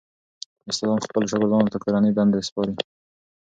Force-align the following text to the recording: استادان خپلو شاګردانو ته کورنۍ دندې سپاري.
استادان 0.69 0.99
خپلو 1.05 1.29
شاګردانو 1.31 1.71
ته 1.73 1.77
کورنۍ 1.83 2.11
دندې 2.13 2.41
سپاري. 2.47 2.73